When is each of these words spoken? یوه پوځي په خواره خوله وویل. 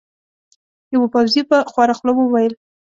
یوه 0.93 1.07
پوځي 1.13 1.41
په 1.49 1.57
خواره 1.71 1.93
خوله 1.97 2.13
وویل. 2.15 2.53